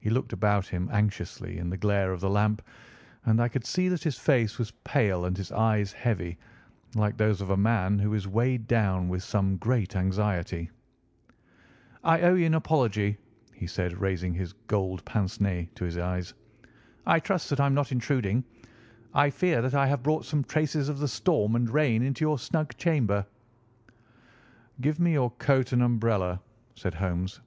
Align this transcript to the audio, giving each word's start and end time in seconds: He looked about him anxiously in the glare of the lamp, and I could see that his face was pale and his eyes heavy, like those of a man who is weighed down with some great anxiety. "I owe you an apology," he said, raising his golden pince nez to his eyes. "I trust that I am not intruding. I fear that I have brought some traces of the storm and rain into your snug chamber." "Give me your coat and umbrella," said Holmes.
He 0.00 0.10
looked 0.10 0.32
about 0.32 0.66
him 0.66 0.88
anxiously 0.90 1.58
in 1.58 1.70
the 1.70 1.76
glare 1.76 2.10
of 2.12 2.20
the 2.20 2.28
lamp, 2.28 2.60
and 3.24 3.40
I 3.40 3.46
could 3.46 3.64
see 3.64 3.88
that 3.88 4.02
his 4.02 4.18
face 4.18 4.58
was 4.58 4.72
pale 4.82 5.24
and 5.26 5.36
his 5.36 5.52
eyes 5.52 5.92
heavy, 5.92 6.38
like 6.96 7.16
those 7.16 7.40
of 7.40 7.50
a 7.50 7.56
man 7.56 8.00
who 8.00 8.12
is 8.14 8.26
weighed 8.26 8.66
down 8.66 9.08
with 9.08 9.22
some 9.22 9.56
great 9.58 9.94
anxiety. 9.94 10.70
"I 12.02 12.20
owe 12.22 12.34
you 12.34 12.46
an 12.46 12.54
apology," 12.54 13.16
he 13.54 13.68
said, 13.68 14.00
raising 14.00 14.34
his 14.34 14.54
golden 14.66 15.04
pince 15.04 15.40
nez 15.40 15.68
to 15.76 15.84
his 15.84 15.98
eyes. 15.98 16.34
"I 17.06 17.20
trust 17.20 17.48
that 17.50 17.60
I 17.60 17.66
am 17.66 17.74
not 17.74 17.92
intruding. 17.92 18.42
I 19.14 19.30
fear 19.30 19.62
that 19.62 19.72
I 19.74 19.86
have 19.86 20.02
brought 20.02 20.24
some 20.24 20.42
traces 20.42 20.88
of 20.88 20.98
the 20.98 21.06
storm 21.06 21.54
and 21.54 21.70
rain 21.70 22.02
into 22.02 22.24
your 22.24 22.40
snug 22.40 22.76
chamber." 22.76 23.24
"Give 24.80 24.98
me 24.98 25.12
your 25.12 25.30
coat 25.30 25.70
and 25.70 25.80
umbrella," 25.84 26.40
said 26.74 26.94
Holmes. 26.94 27.40